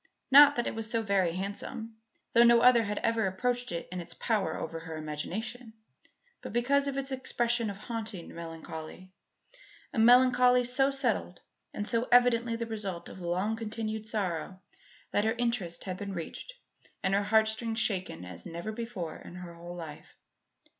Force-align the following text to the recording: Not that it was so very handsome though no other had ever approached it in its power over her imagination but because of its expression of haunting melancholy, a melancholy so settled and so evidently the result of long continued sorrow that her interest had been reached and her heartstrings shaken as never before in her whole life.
Not 0.31 0.55
that 0.55 0.65
it 0.65 0.73
was 0.73 0.89
so 0.89 1.03
very 1.03 1.33
handsome 1.33 1.97
though 2.33 2.41
no 2.41 2.61
other 2.61 2.81
had 2.85 2.97
ever 3.03 3.27
approached 3.27 3.71
it 3.71 3.87
in 3.91 3.99
its 4.01 4.15
power 4.15 4.57
over 4.57 4.79
her 4.79 4.97
imagination 4.97 5.73
but 6.41 6.51
because 6.53 6.87
of 6.87 6.97
its 6.97 7.11
expression 7.11 7.69
of 7.69 7.77
haunting 7.77 8.33
melancholy, 8.33 9.11
a 9.93 9.99
melancholy 9.99 10.63
so 10.63 10.89
settled 10.89 11.39
and 11.71 11.87
so 11.87 12.07
evidently 12.11 12.55
the 12.55 12.65
result 12.65 13.09
of 13.09 13.19
long 13.19 13.55
continued 13.55 14.07
sorrow 14.07 14.59
that 15.11 15.23
her 15.23 15.33
interest 15.37 15.83
had 15.83 15.97
been 15.97 16.15
reached 16.15 16.55
and 17.03 17.13
her 17.13 17.21
heartstrings 17.21 17.77
shaken 17.77 18.25
as 18.25 18.43
never 18.43 18.71
before 18.71 19.17
in 19.17 19.35
her 19.35 19.53
whole 19.53 19.75
life. 19.75 20.17